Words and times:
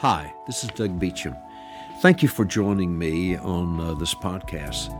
Hi, 0.00 0.30
this 0.46 0.62
is 0.62 0.68
Doug 0.68 1.00
Beacham. 1.00 1.34
Thank 2.00 2.22
you 2.22 2.28
for 2.28 2.44
joining 2.44 2.98
me 2.98 3.38
on 3.38 3.80
uh, 3.80 3.94
this 3.94 4.14
podcast. 4.14 4.92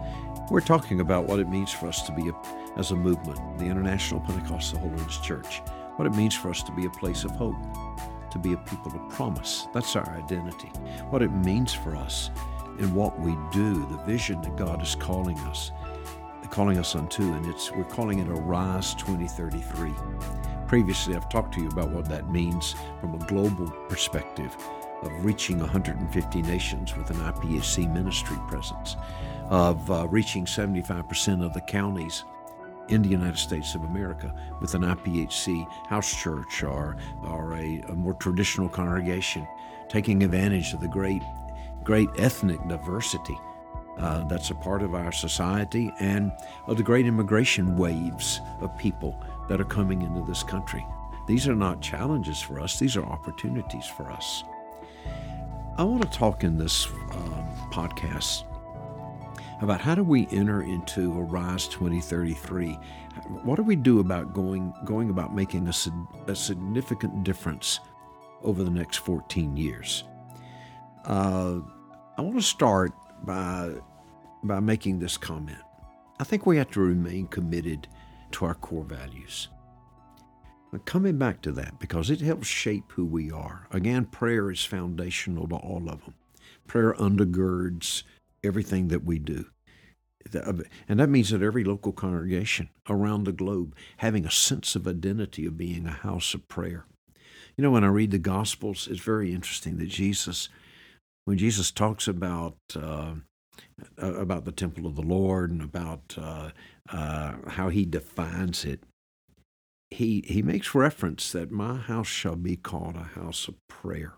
We're 0.51 0.63
talking 0.63 1.01
about 1.01 1.27
what 1.27 1.39
it 1.39 1.51
means 1.51 1.71
for 1.71 1.87
us 1.87 2.01
to 2.07 2.13
be, 2.13 2.31
a, 2.31 2.33
as 2.79 2.93
a 2.93 2.97
movement, 2.97 3.59
the 3.59 3.67
International 3.67 4.21
Pentecostal 4.21 4.79
Holiness 4.79 5.19
Church, 5.19 5.61
what 5.97 6.07
it 6.07 6.15
means 6.15 6.35
for 6.35 6.49
us 6.49 6.63
to 6.63 6.73
be 6.73 6.87
a 6.87 6.91
place 6.91 7.25
of 7.25 7.33
hope, 7.33 7.57
to 8.31 8.39
be 8.39 8.55
a 8.55 8.57
people 8.57 8.91
of 8.91 9.07
promise. 9.11 9.69
That's 9.75 9.95
our 9.97 10.09
identity. 10.17 10.69
What 11.11 11.21
it 11.21 11.31
means 11.31 11.75
for 11.75 11.95
us 11.95 12.31
in 12.79 12.95
what 12.95 13.21
we 13.21 13.37
do, 13.53 13.75
the 13.89 14.03
vision 14.07 14.41
that 14.41 14.57
God 14.57 14.83
is 14.83 14.95
calling 14.95 15.39
us, 15.41 15.73
calling 16.49 16.79
us 16.79 16.95
unto, 16.95 17.35
and 17.35 17.45
it's 17.45 17.71
we're 17.71 17.85
calling 17.85 18.21
it 18.21 18.29
Arise 18.29 18.95
2033. 18.95 19.93
Previously, 20.67 21.15
I've 21.15 21.29
talked 21.29 21.55
to 21.55 21.61
you 21.61 21.69
about 21.69 21.91
what 21.91 22.09
that 22.09 22.29
means 22.29 22.75
from 23.01 23.15
a 23.15 23.25
global 23.27 23.71
perspective 23.89 24.57
of 25.03 25.25
reaching 25.25 25.61
150 25.61 26.43
nations 26.43 26.97
with 26.97 27.09
an 27.11 27.17
IPHC 27.19 27.93
ministry 27.93 28.37
presence, 28.49 28.97
of 29.49 29.89
uh, 29.91 30.09
reaching 30.09 30.45
75% 30.45 31.45
of 31.45 31.53
the 31.53 31.61
counties 31.61 32.25
in 32.89 33.03
the 33.03 33.09
United 33.09 33.39
States 33.39 33.77
of 33.77 33.85
America 33.85 34.35
with 34.61 34.75
an 34.75 34.83
IPHC 34.83 35.69
house 35.87 36.13
church 36.13 36.65
or, 36.65 36.97
or 37.23 37.55
a, 37.55 37.85
a 37.89 37.95
more 37.95 38.15
traditional 38.15 38.69
congregation, 38.69 39.47
taking 39.89 40.25
advantage 40.25 40.73
of 40.73 40.81
the 40.81 40.89
great, 40.89 41.23
great 41.85 42.09
ethnic 42.19 42.59
diversity 42.67 43.39
uh, 43.99 44.25
that's 44.25 44.51
a 44.51 44.55
part 44.55 44.83
of 44.83 44.95
our 44.95 45.13
society 45.13 45.93
and 46.01 46.33
of 46.67 46.77
the 46.77 46.83
great 46.83 47.07
immigration 47.07 47.77
waves 47.77 48.41
of 48.61 48.77
people 48.77 49.23
that 49.49 49.61
are 49.61 49.65
coming 49.65 50.03
into 50.03 50.25
this 50.27 50.43
country. 50.43 50.85
These 51.27 51.49
are 51.49 51.55
not 51.55 51.81
challenges 51.81 52.41
for 52.41 52.61
us, 52.61 52.79
these 52.79 52.97
are 52.97 53.05
opportunities 53.05 53.87
for 53.87 54.11
us. 54.11 54.45
I 55.79 55.85
want 55.85 56.03
to 56.03 56.19
talk 56.19 56.43
in 56.43 56.57
this 56.57 56.87
um, 56.87 57.47
podcast 57.71 58.45
about 59.61 59.81
how 59.81 59.95
do 59.95 60.03
we 60.03 60.27
enter 60.31 60.63
into 60.63 61.19
Arise 61.19 61.69
2033? 61.69 62.73
What 63.43 63.57
do 63.57 63.63
we 63.63 63.77
do 63.77 64.01
about 64.01 64.33
going 64.33 64.73
going 64.85 65.11
about 65.11 65.35
making 65.35 65.67
a, 65.69 66.31
a 66.31 66.35
significant 66.35 67.25
difference 67.25 67.81
over 68.43 68.63
the 68.63 68.71
next 68.71 68.99
14 68.99 69.57
years? 69.57 70.05
Uh, 71.05 71.61
I 72.17 72.23
want 72.23 72.37
to 72.37 72.43
start 72.43 72.93
by 73.25 73.75
by 74.43 74.61
making 74.61 74.99
this 74.99 75.17
comment. 75.17 75.59
I 76.19 76.25
think 76.25 76.47
we 76.47 76.57
have 76.57 76.71
to 76.71 76.81
remain 76.81 77.27
committed 77.27 77.89
to 78.33 78.45
our 78.45 78.55
core 78.55 78.85
values 78.85 79.49
coming 80.85 81.19
back 81.19 81.41
to 81.43 81.53
that 81.53 81.79
because 81.79 82.11
it 82.11 82.21
helps 82.21 82.47
shape 82.47 82.93
who 82.93 83.05
we 83.05 83.31
are. 83.31 83.67
Again, 83.71 84.05
prayer 84.05 84.51
is 84.51 84.65
foundational 84.65 85.49
to 85.49 85.57
all 85.57 85.89
of 85.89 86.05
them. 86.05 86.15
Prayer 86.67 86.95
undergirds 86.95 88.03
everything 88.45 88.89
that 88.89 89.05
we 89.05 89.19
do. 89.19 89.47
And 90.89 90.99
that 90.99 91.09
means 91.09 91.31
that 91.31 91.43
every 91.43 91.63
local 91.63 91.93
congregation 91.93 92.69
around 92.89 93.25
the 93.25 93.33
globe 93.33 93.77
having 93.99 94.27
a 94.27 94.31
sense 94.31 94.75
of 94.75 94.89
identity 94.89 95.47
of 95.47 95.57
being 95.57 95.87
a 95.87 95.93
house 95.93 96.35
of 96.35 96.49
prayer. 96.49 96.85
You 97.57 97.63
know, 97.63 97.71
when 97.71 97.85
I 97.85 97.89
read 97.89 98.11
the 98.11 98.19
Gospels, 98.19 98.89
it's 98.91 99.01
very 99.01 99.33
interesting 99.33 99.79
that 99.79 99.89
Jesus, 99.89 100.49
when 101.25 101.39
Jesus 101.39 101.71
talks 101.71 102.09
about 102.09 102.57
uh, 102.75 103.15
about 103.99 104.45
the 104.45 104.53
temple 104.53 104.87
of 104.87 104.97
the 104.97 105.03
Lord 105.03 105.51
and 105.51 105.63
about 105.63 106.17
uh, 106.19 106.51
uh, 106.89 107.35
how 107.49 107.69
he 107.69 107.85
defines 107.85 108.65
it, 108.65 108.83
he, 109.91 110.25
he 110.27 110.43
makes 110.43 110.75
reference 110.75 111.33
that 111.33 111.51
my 111.51 111.77
house 111.77 112.09
shall 112.09 112.37
be 112.37 112.57
called 112.57 112.97
a 112.97 113.21
house 113.21 113.49
of 113.49 113.55
prayer. 113.69 114.15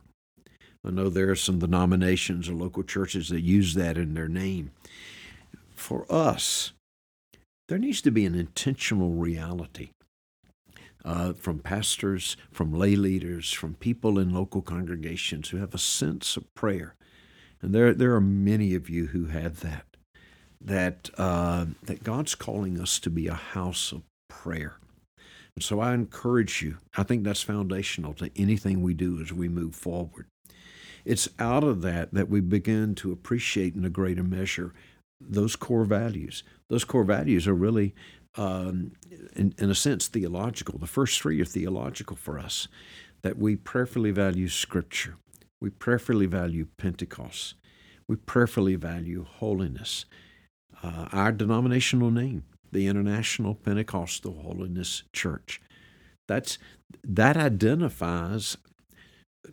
I 0.85 0.91
know 0.91 1.09
there 1.09 1.31
are 1.31 1.37
some 1.37 1.59
denominations 1.59 2.49
or 2.49 2.55
local 2.55 2.83
churches 2.83 3.29
that 3.29 3.43
use 3.43 3.75
that 3.75 3.99
in 3.99 4.15
their 4.15 4.29
name. 4.29 4.71
For 5.75 6.07
us, 6.11 6.73
there 7.69 7.79
needs 7.79 8.01
to 8.03 8.11
be 8.11 8.25
an 8.25 8.35
intentional 8.35 9.11
reality 9.11 9.91
uh, 11.05 11.35
from 11.35 11.59
pastors, 11.59 12.37
from 12.51 12.73
lay 12.73 12.97
leaders, 12.97 13.53
from 13.53 13.75
people 13.75 14.19
in 14.19 14.33
local 14.33 14.62
congregations 14.62 15.51
who 15.51 15.59
have 15.59 15.75
a 15.75 15.79
sense 15.79 16.37
of 16.37 16.53
prayer. 16.55 16.95
And 17.61 17.75
there, 17.75 17.93
there 17.93 18.15
are 18.15 18.21
many 18.21 18.75
of 18.75 18.89
you 18.89 19.07
who 19.07 19.27
have 19.27 19.61
that. 19.61 19.85
That 20.61 21.11
uh, 21.17 21.67
that 21.85 22.03
God's 22.03 22.35
calling 22.35 22.81
us 22.81 22.99
to 23.01 23.11
be 23.11 23.29
a 23.29 23.35
house 23.35 23.93
of 23.93 24.03
prayer. 24.29 24.79
So 25.61 25.81
I 25.81 25.95
encourage 25.95 26.63
you. 26.63 26.79
I 26.97 27.05
think 27.05 27.23
that's 27.23 27.43
foundational 27.43 28.13
to 28.15 28.31
anything 28.37 28.83
we 28.83 28.95
do 28.95 29.21
as 29.21 29.33
we 29.33 29.49
move 29.49 29.75
forward. 29.75 30.27
It's 31.05 31.29
out 31.39 31.65
of 31.65 31.83
that 31.83 32.13
that 32.13 32.29
we 32.29 32.41
begin 32.41 32.95
to 32.97 33.13
appreciate 33.13 33.75
in 33.75 33.85
a 33.85 33.91
greater 33.91 34.23
measure 34.23 34.75
those 35.21 35.57
core 35.57 35.85
values. 35.85 36.43
Those 36.69 36.85
core 36.85 37.05
values 37.05 37.49
are 37.49 37.55
really, 37.55 37.95
um, 38.37 38.93
in, 39.35 39.55
in 39.59 39.71
a 39.71 39.75
sense, 39.75 40.07
theological. 40.07 40.79
The 40.79 40.87
first 40.87 41.21
three 41.21 41.41
are 41.41 41.47
theological 41.47 42.17
for 42.17 42.39
us 42.39 42.69
that 43.23 43.39
we 43.39 43.57
prayerfully 43.57 44.13
value 44.13 44.49
Scripture, 44.49 45.17
we 45.61 45.71
prayerfully 45.71 46.27
value 46.27 46.67
Pentecost, 46.77 47.55
we 48.09 48.17
prayerfully 48.17 48.77
value 48.77 49.25
holiness. 49.25 50.05
Uh, 50.83 51.09
our 51.13 51.33
denominational 51.33 52.11
name 52.11 52.45
the 52.73 52.87
International 52.87 53.55
Pentecostal 53.55 54.35
Holiness 54.43 55.03
Church. 55.13 55.61
That's 56.27 56.59
that 57.03 57.37
identifies 57.37 58.57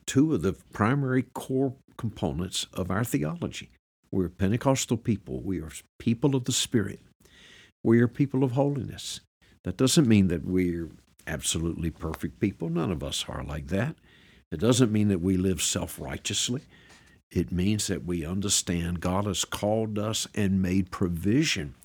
two 0.06 0.34
of 0.34 0.42
the 0.42 0.54
primary 0.74 1.24
core 1.24 1.76
components 1.98 2.68
of 2.74 2.92
our 2.92 3.04
theology. 3.04 3.70
We're 4.12 4.30
Pentecostal 4.30 4.98
people. 4.98 5.42
We 5.42 5.60
are 5.62 5.72
people 6.00 6.36
of 6.36 6.46
the 6.46 6.52
Spirit. 6.52 7.00
We 7.84 8.02
are 8.02 8.08
people 8.08 8.44
of 8.44 8.52
holiness. 8.52 9.22
That 9.64 9.78
doesn't 9.78 10.08
mean 10.08 10.28
that 10.28 10.46
we're 10.46 10.90
absolutely 11.28 11.90
perfect 11.90 12.40
people. 12.40 12.70
None 12.70 12.92
of 12.92 13.04
us 13.04 13.26
are 13.28 13.44
like 13.44 13.68
that. 13.68 13.96
It 14.56 14.62
doesn't 14.62 14.92
mean 14.92 15.10
that 15.10 15.20
we 15.20 15.36
live 15.36 15.62
self 15.62 16.00
righteously. 16.00 16.62
It 17.30 17.52
means 17.52 17.88
that 17.88 18.06
we 18.06 18.26
understand 18.26 19.02
God 19.02 19.26
has 19.26 19.44
called 19.44 20.00
us 20.00 20.30
and 20.34 20.62
made 20.62 20.92
provision 20.92 21.76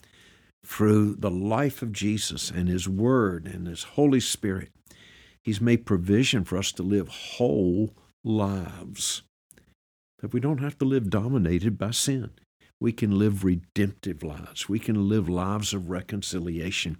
through 0.65 1.15
the 1.15 1.29
life 1.29 1.81
of 1.81 1.91
Jesus 1.91 2.49
and 2.49 2.69
His 2.69 2.87
Word 2.87 3.45
and 3.45 3.67
His 3.67 3.83
Holy 3.83 4.21
Spirit, 4.21 4.69
He's 5.43 5.59
made 5.59 5.85
provision 5.85 6.45
for 6.45 6.57
us 6.57 6.71
to 6.71 6.81
live 6.81 7.09
whole 7.09 7.93
lives. 8.23 9.23
That 10.19 10.31
we 10.31 10.39
don't 10.39 10.59
have 10.59 10.77
to 10.77 10.85
live 10.85 11.09
dominated 11.09 11.77
by 11.77 11.91
sin. 11.91 12.29
We 12.79 12.93
can 12.93 13.19
live 13.19 13.43
redemptive 13.43 14.23
lives. 14.23 14.69
We 14.69 14.79
can 14.79 15.09
live 15.09 15.27
lives 15.27 15.73
of 15.73 15.89
reconciliation. 15.89 16.99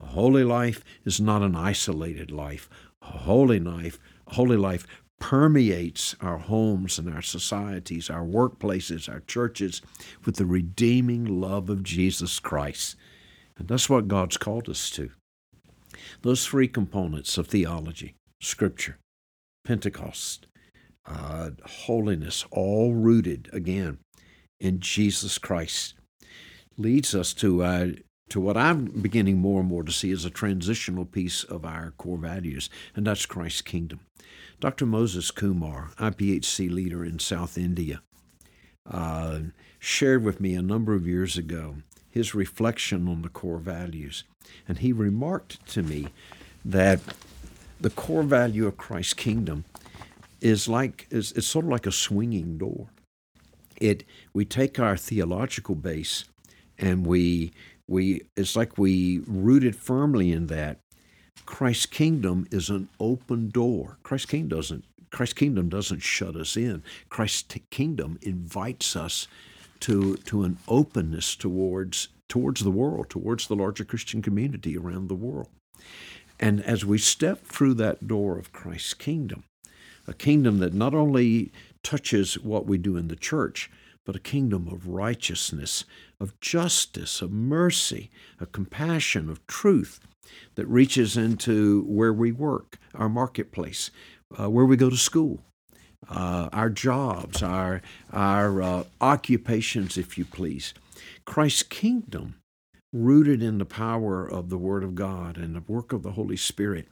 A 0.00 0.06
holy 0.06 0.42
life 0.42 0.82
is 1.04 1.20
not 1.20 1.42
an 1.42 1.54
isolated 1.54 2.32
life. 2.32 2.68
A 3.00 3.18
holy 3.18 3.60
life, 3.60 3.98
a 4.26 4.34
holy 4.34 4.56
life 4.56 4.86
permeates 5.20 6.14
our 6.20 6.38
homes 6.38 6.98
and 6.98 7.12
our 7.12 7.22
societies, 7.22 8.10
our 8.10 8.24
workplaces, 8.24 9.08
our 9.08 9.20
churches 9.20 9.80
with 10.24 10.36
the 10.36 10.46
redeeming 10.46 11.24
love 11.24 11.70
of 11.70 11.82
Jesus 11.82 12.38
Christ. 12.38 12.96
And 13.56 13.68
that's 13.68 13.88
what 13.88 14.08
God's 14.08 14.36
called 14.36 14.68
us 14.68 14.90
to. 14.90 15.10
Those 16.22 16.46
three 16.46 16.68
components 16.68 17.38
of 17.38 17.46
theology 17.46 18.14
Scripture, 18.40 18.98
Pentecost, 19.64 20.46
uh, 21.06 21.50
holiness, 21.64 22.44
all 22.50 22.94
rooted 22.94 23.48
again 23.52 23.98
in 24.60 24.80
Jesus 24.80 25.38
Christ, 25.38 25.94
leads 26.76 27.14
us 27.14 27.32
to 27.34 27.62
uh, 27.62 27.88
to 28.30 28.40
what 28.40 28.56
I'm 28.56 28.86
beginning 28.86 29.38
more 29.38 29.60
and 29.60 29.68
more 29.68 29.82
to 29.82 29.92
see 29.92 30.10
as 30.10 30.24
a 30.24 30.30
transitional 30.30 31.04
piece 31.04 31.44
of 31.44 31.64
our 31.64 31.92
core 31.96 32.18
values, 32.18 32.70
and 32.94 33.06
that's 33.06 33.26
Christ's 33.26 33.62
kingdom. 33.62 34.00
Dr. 34.60 34.86
Moses 34.86 35.30
Kumar, 35.30 35.90
IPHC 35.98 36.70
leader 36.70 37.04
in 37.04 37.18
South 37.18 37.58
India, 37.58 38.00
uh, 38.90 39.40
shared 39.78 40.24
with 40.24 40.40
me 40.40 40.54
a 40.54 40.62
number 40.62 40.94
of 40.94 41.06
years 41.06 41.36
ago 41.36 41.76
his 42.14 42.32
reflection 42.34 43.08
on 43.08 43.22
the 43.22 43.28
core 43.28 43.58
values. 43.58 44.22
And 44.68 44.78
he 44.78 44.92
remarked 44.92 45.66
to 45.72 45.82
me 45.82 46.08
that 46.64 47.00
the 47.80 47.90
core 47.90 48.22
value 48.22 48.68
of 48.68 48.76
Christ's 48.76 49.14
kingdom 49.14 49.64
is 50.40 50.68
like 50.68 51.08
is 51.10 51.32
it's 51.32 51.46
sort 51.46 51.64
of 51.64 51.72
like 51.72 51.86
a 51.86 51.92
swinging 51.92 52.56
door. 52.56 52.86
It 53.80 54.04
we 54.32 54.44
take 54.44 54.78
our 54.78 54.96
theological 54.96 55.74
base 55.74 56.24
and 56.78 57.04
we 57.04 57.52
we 57.88 58.22
it's 58.36 58.56
like 58.56 58.78
we 58.78 59.22
rooted 59.26 59.76
firmly 59.76 60.32
in 60.32 60.46
that 60.48 60.78
Christ's 61.46 61.86
kingdom 61.86 62.46
is 62.50 62.70
an 62.70 62.88
open 62.98 63.50
door. 63.50 63.98
Christ's 64.02 64.30
kingdom 64.30 64.58
doesn't 64.58 64.84
Christ's 65.10 65.34
kingdom 65.34 65.68
doesn't 65.68 66.00
shut 66.00 66.34
us 66.36 66.56
in. 66.56 66.82
Christ's 67.08 67.58
kingdom 67.70 68.18
invites 68.22 68.96
us 68.96 69.28
to 69.80 70.16
to 70.16 70.44
an 70.44 70.58
openness 70.68 71.36
towards 71.36 72.08
towards 72.28 72.62
the 72.62 72.70
world, 72.70 73.10
towards 73.10 73.46
the 73.46 73.56
larger 73.56 73.84
Christian 73.84 74.22
community 74.22 74.76
around 74.76 75.08
the 75.08 75.14
world. 75.14 75.48
And 76.40 76.62
as 76.62 76.84
we 76.84 76.98
step 76.98 77.44
through 77.44 77.74
that 77.74 78.08
door 78.08 78.38
of 78.38 78.52
Christ's 78.52 78.94
kingdom, 78.94 79.44
a 80.08 80.14
kingdom 80.14 80.58
that 80.58 80.74
not 80.74 80.94
only 80.94 81.52
touches 81.82 82.38
what 82.38 82.66
we 82.66 82.78
do 82.78 82.96
in 82.96 83.08
the 83.08 83.16
church, 83.16 83.70
but 84.04 84.16
a 84.16 84.20
kingdom 84.20 84.68
of 84.68 84.88
righteousness, 84.88 85.84
of 86.20 86.38
justice, 86.40 87.22
of 87.22 87.32
mercy, 87.32 88.10
of 88.40 88.52
compassion, 88.52 89.28
of 89.28 89.46
truth 89.46 90.00
that 90.54 90.66
reaches 90.66 91.16
into 91.16 91.82
where 91.82 92.12
we 92.12 92.32
work, 92.32 92.78
our 92.94 93.08
marketplace, 93.08 93.90
uh, 94.38 94.48
where 94.48 94.64
we 94.64 94.76
go 94.76 94.90
to 94.90 94.96
school, 94.96 95.40
uh, 96.08 96.48
our 96.52 96.70
jobs, 96.70 97.42
our, 97.42 97.80
our 98.12 98.62
uh, 98.62 98.84
occupations, 99.00 99.96
if 99.96 100.18
you 100.18 100.24
please. 100.24 100.74
Christ's 101.24 101.62
kingdom, 101.62 102.36
rooted 102.92 103.42
in 103.42 103.58
the 103.58 103.64
power 103.64 104.24
of 104.24 104.48
the 104.50 104.58
Word 104.58 104.84
of 104.84 104.94
God 104.94 105.36
and 105.36 105.56
the 105.56 105.72
work 105.72 105.92
of 105.92 106.02
the 106.02 106.12
Holy 106.12 106.36
Spirit, 106.36 106.86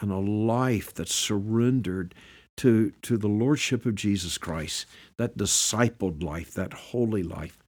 and 0.00 0.12
a 0.12 0.16
life 0.16 0.94
that's 0.94 1.14
surrendered 1.14 2.14
to, 2.60 2.92
to 3.00 3.16
the 3.16 3.26
Lordship 3.26 3.86
of 3.86 3.94
Jesus 3.94 4.36
Christ, 4.36 4.84
that 5.16 5.38
discipled 5.38 6.22
life, 6.22 6.52
that 6.52 6.74
holy 6.74 7.22
life, 7.22 7.58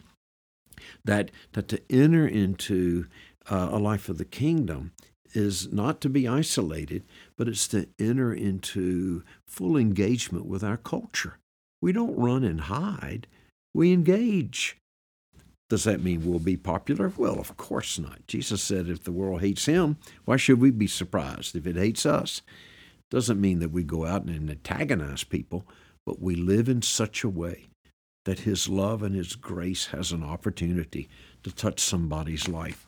that, 1.03 1.31
that 1.55 1.69
to 1.69 1.81
enter 1.89 2.27
into 2.27 3.07
uh, 3.51 3.71
a 3.73 3.79
life 3.79 4.11
of 4.11 4.19
the 4.19 4.27
kingdom 4.27 4.93
is 5.33 5.73
not 5.73 6.03
to 6.03 6.11
be 6.11 6.29
isolated, 6.29 7.05
but 7.39 7.49
it's 7.49 7.67
to 7.69 7.89
enter 7.99 8.35
into 8.35 9.23
full 9.47 9.79
engagement 9.79 10.45
with 10.45 10.63
our 10.63 10.77
culture. 10.77 11.39
We 11.81 11.93
don't 11.93 12.19
run 12.19 12.45
and 12.45 12.61
hide, 12.61 13.27
we 13.73 13.95
engage. 13.95 14.77
Does 15.71 15.85
that 15.85 16.03
mean 16.03 16.27
we'll 16.27 16.39
be 16.39 16.59
popular? 16.59 17.11
Well, 17.17 17.41
of 17.41 17.57
course 17.57 17.99
not. 17.99 18.27
Jesus 18.27 18.63
said 18.63 18.91
if 18.91 19.05
the 19.05 19.13
world 19.13 19.41
hates 19.41 19.65
him, 19.65 19.97
why 20.27 20.37
should 20.37 20.61
we 20.61 20.71
be 20.71 20.87
surprised 20.87 21.57
if 21.57 21.67
it 21.67 21.77
hates 21.77 22.05
us? 22.05 22.43
Doesn't 23.13 23.43
mean 23.43 23.59
that 23.59 23.73
we 23.73 23.85
go 23.85 24.07
out 24.07 24.25
and 24.25 24.49
antagonize 24.49 25.23
people, 25.23 25.67
but 26.07 26.23
we 26.23 26.35
live 26.35 26.67
in 26.67 26.81
such 26.81 27.23
a 27.23 27.29
way 27.29 27.69
that 28.25 28.41
his 28.41 28.71
love 28.71 29.03
and 29.03 29.15
his 29.15 29.37
grace 29.37 29.89
has 29.89 30.13
an 30.13 30.23
opportunity 30.23 31.11
to 31.43 31.55
touch 31.55 31.79
somebody's 31.79 32.49
life. 32.49 32.87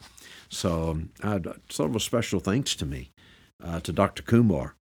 So, 0.48 0.90
um, 1.22 1.42
sort 1.68 1.90
of 1.90 1.96
a 1.96 2.00
special 2.00 2.40
thanks 2.40 2.74
to 2.76 2.86
me, 2.86 3.10
uh, 3.62 3.80
to 3.80 3.92
Dr. 3.92 4.22
Kumar, 4.22 4.76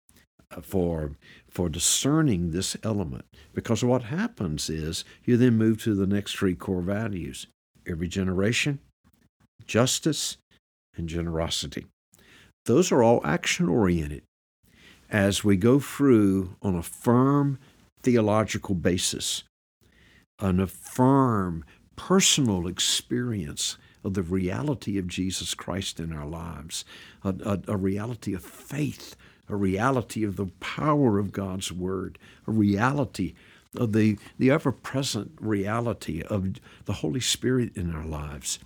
uh, 0.54 0.60
for 0.60 1.12
for 1.48 1.70
discerning 1.70 2.50
this 2.50 2.76
element. 2.82 3.24
Because 3.54 3.82
what 3.82 4.02
happens 4.02 4.68
is 4.68 5.06
you 5.24 5.38
then 5.38 5.56
move 5.56 5.82
to 5.84 5.94
the 5.94 6.06
next 6.06 6.36
three 6.36 6.54
core 6.54 6.82
values: 6.82 7.46
every 7.86 8.08
generation, 8.08 8.80
justice, 9.66 10.36
and 10.94 11.08
generosity. 11.08 11.86
Those 12.66 12.92
are 12.92 13.02
all 13.02 13.24
action 13.24 13.66
oriented. 13.66 14.22
As 15.10 15.42
we 15.42 15.56
go 15.56 15.80
through 15.80 16.54
on 16.62 16.76
a 16.76 16.84
firm 16.84 17.58
theological 18.00 18.76
basis, 18.76 19.42
on 20.38 20.60
a 20.60 20.68
firm 20.68 21.64
personal 21.96 22.68
experience 22.68 23.76
of 24.04 24.14
the 24.14 24.22
reality 24.22 24.98
of 24.98 25.08
Jesus 25.08 25.52
Christ 25.54 25.98
in 25.98 26.12
our 26.12 26.26
lives, 26.26 26.84
a, 27.24 27.34
a, 27.44 27.60
a, 27.72 27.76
reality 27.76 28.34
of 28.34 28.44
faith, 28.44 29.16
a 29.48 29.56
reality 29.56 30.22
of 30.22 30.36
the 30.36 30.46
power 30.60 31.18
of 31.18 31.32
God's 31.32 31.72
Word, 31.72 32.16
a 32.46 32.52
reality 32.52 33.34
of 33.76 33.92
the, 33.92 34.16
the 34.38 34.52
ever 34.52 34.70
present 34.70 35.32
reality 35.40 36.22
of 36.22 36.54
the 36.84 36.94
Holy 36.94 37.20
Spirit 37.20 37.76
in 37.76 37.92
our 37.92 38.06
lives. 38.06 38.60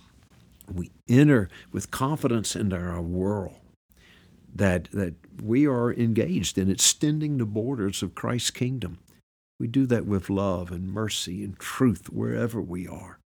We 0.71 0.91
enter 1.09 1.49
with 1.71 1.89
confidence 1.89 2.55
into 2.55 2.77
our 2.77 3.01
world 3.01 3.57
that, 4.55 4.89
that 4.91 5.15
we 5.43 5.67
are 5.67 5.93
engaged 5.93 6.57
in 6.57 6.71
extending 6.71 7.37
the 7.37 7.45
borders 7.45 8.01
of 8.01 8.15
Christ's 8.15 8.51
kingdom. 8.51 8.99
We 9.59 9.67
do 9.67 9.85
that 9.87 10.05
with 10.05 10.29
love 10.29 10.71
and 10.71 10.87
mercy 10.87 11.43
and 11.43 11.59
truth 11.59 12.09
wherever 12.09 12.61
we 12.61 12.87
are. 12.87 13.19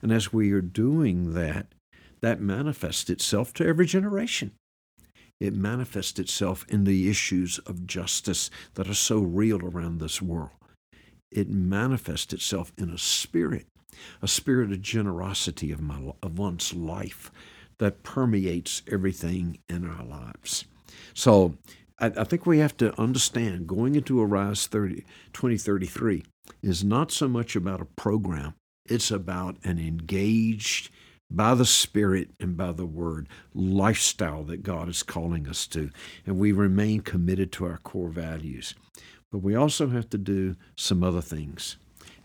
And 0.00 0.12
as 0.12 0.32
we 0.32 0.52
are 0.52 0.60
doing 0.60 1.34
that, 1.34 1.66
that 2.20 2.40
manifests 2.40 3.10
itself 3.10 3.52
to 3.54 3.66
every 3.66 3.86
generation. 3.86 4.52
It 5.40 5.54
manifests 5.54 6.18
itself 6.18 6.66
in 6.68 6.84
the 6.84 7.08
issues 7.08 7.58
of 7.60 7.86
justice 7.86 8.50
that 8.74 8.88
are 8.88 8.94
so 8.94 9.20
real 9.20 9.64
around 9.64 9.98
this 9.98 10.20
world. 10.20 10.50
It 11.32 11.48
manifests 11.48 12.32
itself 12.32 12.72
in 12.76 12.90
a 12.90 12.98
spirit, 12.98 13.66
a 14.20 14.28
spirit 14.28 14.70
of 14.72 14.82
generosity 14.82 15.72
of, 15.72 15.80
my, 15.80 16.12
of 16.22 16.38
one's 16.38 16.74
life 16.74 17.30
that 17.80 18.02
permeates 18.02 18.80
everything 18.90 19.58
in 19.68 19.86
our 19.86 20.04
lives. 20.04 20.64
So 21.12 21.56
I, 21.98 22.06
I 22.06 22.24
think 22.24 22.46
we 22.46 22.58
have 22.60 22.76
to 22.78 22.98
understand 22.98 23.66
going 23.66 23.94
into 23.94 24.22
Arise 24.22 24.66
30, 24.66 25.04
2033 25.34 26.24
is 26.62 26.82
not 26.82 27.12
so 27.12 27.28
much 27.28 27.54
about 27.54 27.82
a 27.82 27.84
program 27.84 28.54
it's 28.86 29.10
about 29.10 29.56
an 29.62 29.78
engaged, 29.78 30.90
by 31.30 31.54
the 31.54 31.64
Spirit 31.64 32.30
and 32.40 32.56
by 32.56 32.72
the 32.72 32.86
Word, 32.86 33.28
lifestyle 33.54 34.42
that 34.44 34.64
God 34.64 34.88
is 34.88 35.04
calling 35.04 35.48
us 35.48 35.66
to. 35.68 35.90
And 36.26 36.38
we 36.38 36.50
remain 36.50 37.00
committed 37.00 37.52
to 37.52 37.66
our 37.66 37.78
core 37.78 38.08
values. 38.08 38.74
But 39.30 39.38
we 39.38 39.54
also 39.54 39.88
have 39.90 40.10
to 40.10 40.18
do 40.18 40.56
some 40.76 41.04
other 41.04 41.20
things. 41.20 41.76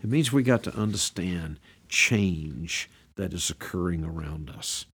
It 0.02 0.10
means 0.10 0.32
we 0.32 0.42
got 0.42 0.64
to 0.64 0.76
understand 0.76 1.60
change 1.88 2.90
that 3.14 3.32
is 3.32 3.48
occurring 3.48 4.04
around 4.04 4.50
us. 4.50 4.86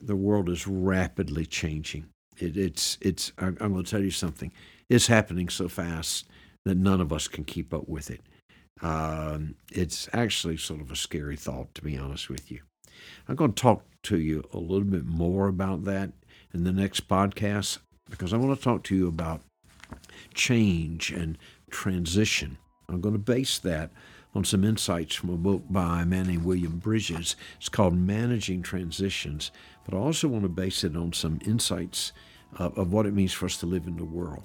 The 0.00 0.16
world 0.16 0.48
is 0.48 0.66
rapidly 0.66 1.46
changing. 1.46 2.06
It, 2.38 2.56
it's, 2.56 2.98
it's, 3.00 3.32
I'm 3.38 3.54
going 3.54 3.84
to 3.84 3.90
tell 3.90 4.02
you 4.02 4.10
something. 4.10 4.52
It's 4.88 5.06
happening 5.06 5.48
so 5.48 5.68
fast 5.68 6.26
that 6.64 6.76
none 6.76 7.00
of 7.00 7.12
us 7.12 7.28
can 7.28 7.44
keep 7.44 7.72
up 7.72 7.88
with 7.88 8.10
it. 8.10 8.20
Um, 8.80 9.56
it's 9.72 10.08
actually 10.12 10.56
sort 10.56 10.80
of 10.80 10.90
a 10.90 10.96
scary 10.96 11.36
thought, 11.36 11.74
to 11.74 11.82
be 11.82 11.98
honest 11.98 12.28
with 12.28 12.50
you. 12.50 12.60
I'm 13.28 13.36
going 13.36 13.52
to 13.52 13.62
talk 13.62 13.84
to 14.04 14.18
you 14.18 14.44
a 14.52 14.58
little 14.58 14.84
bit 14.84 15.04
more 15.04 15.48
about 15.48 15.84
that 15.84 16.12
in 16.54 16.64
the 16.64 16.72
next 16.72 17.08
podcast 17.08 17.78
because 18.08 18.32
I 18.32 18.36
want 18.36 18.56
to 18.56 18.62
talk 18.62 18.84
to 18.84 18.96
you 18.96 19.08
about 19.08 19.42
change 20.34 21.10
and 21.10 21.36
transition. 21.70 22.58
I'm 22.88 23.00
going 23.00 23.14
to 23.14 23.18
base 23.18 23.58
that 23.58 23.90
on 24.34 24.44
some 24.44 24.64
insights 24.64 25.14
from 25.14 25.30
a 25.30 25.36
book 25.36 25.62
by 25.70 26.02
a 26.02 26.06
man 26.06 26.26
named 26.26 26.44
William 26.44 26.78
Bridges. 26.78 27.36
It's 27.56 27.68
called 27.68 27.94
Managing 27.94 28.62
Transitions, 28.62 29.50
but 29.84 29.94
I 29.94 29.98
also 29.98 30.28
want 30.28 30.42
to 30.42 30.48
base 30.48 30.84
it 30.84 30.96
on 30.96 31.12
some 31.12 31.40
insights 31.44 32.12
of, 32.56 32.76
of 32.78 32.92
what 32.92 33.06
it 33.06 33.14
means 33.14 33.32
for 33.32 33.46
us 33.46 33.56
to 33.58 33.66
live 33.66 33.86
in 33.86 33.96
the 33.96 34.04
world. 34.04 34.44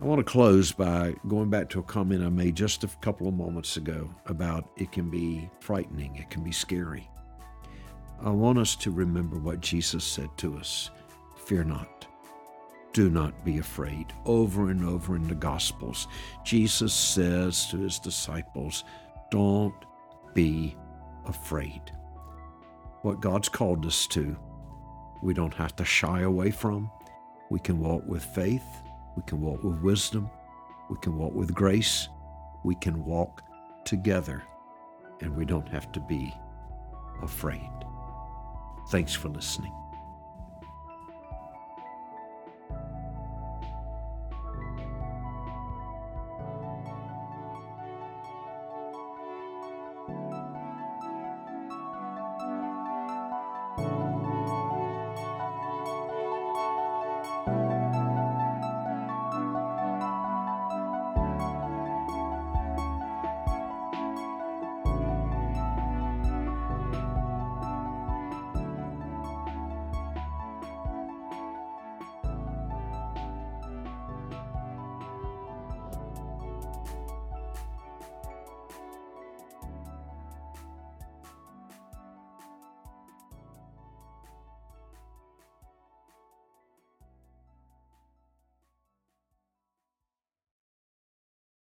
I 0.00 0.06
want 0.06 0.18
to 0.18 0.24
close 0.24 0.72
by 0.72 1.14
going 1.28 1.50
back 1.50 1.68
to 1.70 1.78
a 1.78 1.84
comment 1.84 2.24
I 2.24 2.28
made 2.28 2.56
just 2.56 2.82
a 2.82 2.88
couple 3.00 3.28
of 3.28 3.34
moments 3.34 3.76
ago 3.76 4.12
about 4.26 4.68
it 4.76 4.90
can 4.90 5.08
be 5.08 5.48
frightening, 5.60 6.16
it 6.16 6.30
can 6.30 6.42
be 6.42 6.52
scary. 6.52 7.08
I 8.20 8.30
want 8.30 8.58
us 8.58 8.74
to 8.76 8.90
remember 8.90 9.38
what 9.38 9.60
Jesus 9.60 10.04
said 10.04 10.28
to 10.38 10.56
us 10.56 10.90
Fear 11.36 11.64
not. 11.64 11.93
Do 12.94 13.10
not 13.10 13.44
be 13.44 13.58
afraid. 13.58 14.14
Over 14.24 14.70
and 14.70 14.82
over 14.88 15.16
in 15.16 15.28
the 15.28 15.34
Gospels, 15.34 16.08
Jesus 16.42 16.94
says 16.94 17.66
to 17.66 17.76
his 17.76 17.98
disciples, 17.98 18.84
Don't 19.30 19.74
be 20.32 20.76
afraid. 21.26 21.82
What 23.02 23.20
God's 23.20 23.50
called 23.50 23.84
us 23.84 24.06
to, 24.08 24.34
we 25.22 25.34
don't 25.34 25.52
have 25.54 25.76
to 25.76 25.84
shy 25.84 26.22
away 26.22 26.50
from. 26.50 26.90
We 27.50 27.60
can 27.60 27.78
walk 27.78 28.04
with 28.06 28.24
faith 28.24 28.64
we 29.16 29.22
can 29.22 29.40
walk 29.40 29.62
with 29.62 29.80
wisdom. 29.80 30.30
We 30.90 30.96
can 31.00 31.16
walk 31.16 31.34
with 31.34 31.54
grace. 31.54 32.08
We 32.64 32.74
can 32.76 33.04
walk 33.04 33.42
together, 33.84 34.42
and 35.20 35.36
we 35.36 35.44
don't 35.44 35.68
have 35.68 35.92
to 35.92 36.00
be 36.00 36.34
afraid. 37.22 37.70
Thanks 38.90 39.14
for 39.14 39.28
listening. 39.28 39.72